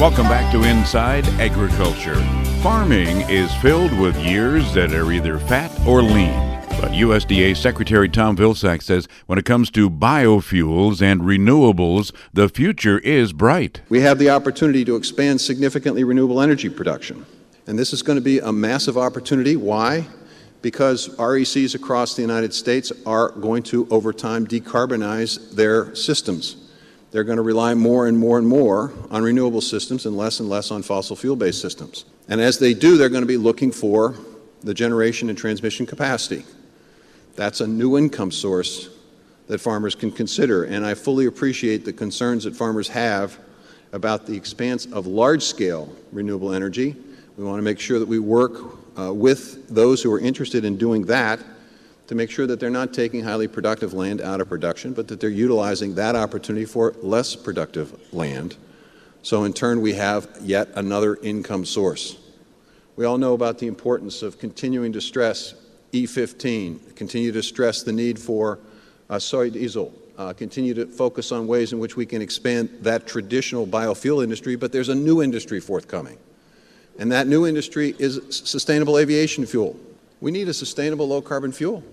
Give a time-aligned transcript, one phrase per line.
[0.00, 2.14] Welcome back to Inside Agriculture.
[2.62, 6.32] Farming is filled with years that are either fat or lean.
[6.80, 12.98] But USDA Secretary Tom Vilsack says when it comes to biofuels and renewables, the future
[13.00, 13.82] is bright.
[13.90, 17.26] We have the opportunity to expand significantly renewable energy production.
[17.66, 19.54] And this is going to be a massive opportunity.
[19.54, 20.06] Why?
[20.62, 26.69] Because RECs across the United States are going to, over time, decarbonize their systems.
[27.10, 30.48] They're going to rely more and more and more on renewable systems and less and
[30.48, 32.04] less on fossil fuel based systems.
[32.28, 34.14] And as they do, they're going to be looking for
[34.62, 36.44] the generation and transmission capacity.
[37.34, 38.90] That's a new income source
[39.48, 40.64] that farmers can consider.
[40.64, 43.38] And I fully appreciate the concerns that farmers have
[43.92, 46.94] about the expanse of large scale renewable energy.
[47.36, 48.52] We want to make sure that we work
[48.96, 51.40] uh, with those who are interested in doing that
[52.10, 55.20] to make sure that they're not taking highly productive land out of production, but that
[55.20, 58.56] they're utilizing that opportunity for less productive land.
[59.22, 62.18] So, in turn, we have yet another income source.
[62.96, 65.54] We all know about the importance of continuing to stress
[65.92, 68.58] E15, continue to stress the need for
[69.08, 73.06] uh, soy diesel, uh, continue to focus on ways in which we can expand that
[73.06, 76.18] traditional biofuel industry, but there's a new industry forthcoming.
[76.98, 79.78] And that new industry is sustainable aviation fuel.
[80.20, 81.84] We need a sustainable low carbon fuel.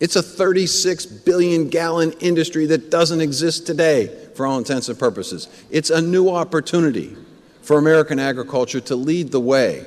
[0.00, 5.46] It's a 36 billion gallon industry that doesn't exist today for all intents and purposes.
[5.70, 7.14] It's a new opportunity
[7.60, 9.84] for American agriculture to lead the way.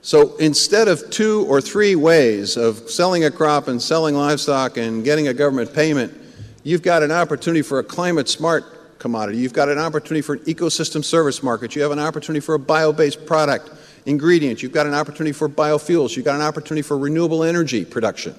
[0.00, 5.04] So instead of two or three ways of selling a crop and selling livestock and
[5.04, 6.18] getting a government payment,
[6.62, 9.38] you've got an opportunity for a climate smart commodity.
[9.38, 11.76] You've got an opportunity for an ecosystem service market.
[11.76, 13.70] You have an opportunity for a bio based product
[14.06, 18.34] ingredients, you've got an opportunity for biofuels, you've got an opportunity for renewable energy production.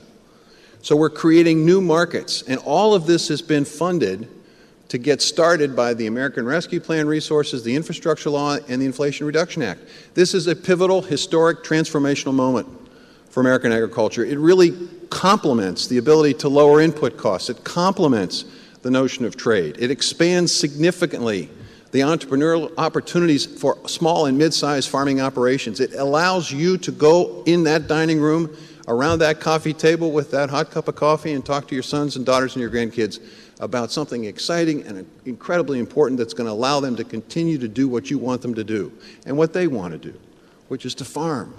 [0.81, 4.27] So we're creating new markets, and all of this has been funded
[4.89, 9.25] to get started by the American Rescue Plan resources, the Infrastructure Law, and the Inflation
[9.25, 9.81] Reduction Act.
[10.13, 12.67] This is a pivotal, historic, transformational moment
[13.31, 14.23] for American agriculture.
[14.23, 14.77] It really
[15.09, 17.49] complements the ability to lower input costs.
[17.49, 18.45] It complements
[18.83, 19.77] the notion of trade.
[19.79, 21.49] It expands significantly
[21.95, 25.79] the entrepreneurial opportunities for small and mid-sized farming operations.
[25.79, 28.53] It allows you to go in that dining room
[28.89, 32.17] around that coffee table with that hot cup of coffee and talk to your sons
[32.17, 33.21] and daughters and your grandkids
[33.61, 37.87] about something exciting and incredibly important that's going to allow them to continue to do
[37.87, 38.91] what you want them to do
[39.25, 40.19] and what they want to do,
[40.67, 41.55] which is to farm.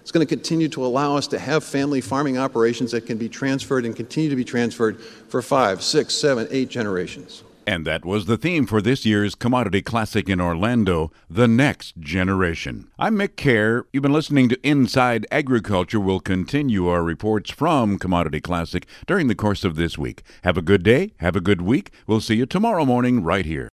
[0.00, 3.28] It's going to continue to allow us to have family farming operations that can be
[3.28, 7.44] transferred and continue to be transferred for five, six, seven, eight generations.
[7.68, 12.88] And that was the theme for this year's Commodity Classic in Orlando, The Next Generation.
[12.96, 13.86] I'm Mick Kerr.
[13.92, 15.98] You've been listening to Inside Agriculture.
[15.98, 20.22] We'll continue our reports from Commodity Classic during the course of this week.
[20.44, 21.14] Have a good day.
[21.18, 21.90] Have a good week.
[22.06, 23.68] We'll see you tomorrow morning right here.